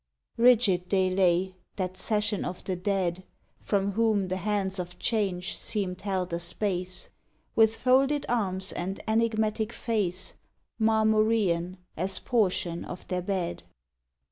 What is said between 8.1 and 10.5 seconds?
arms and enigmatic face,